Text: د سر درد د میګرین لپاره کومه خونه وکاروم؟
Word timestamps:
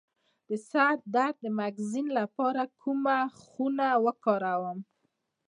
د 0.47 0.49
سر 0.69 0.93
درد 1.15 1.35
د 1.43 1.45
میګرین 1.59 2.07
لپاره 2.19 2.61
کومه 2.81 3.17
خونه 3.41 3.87
وکاروم؟ 4.05 4.79